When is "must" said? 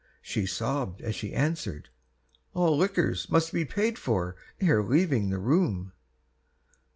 3.29-3.53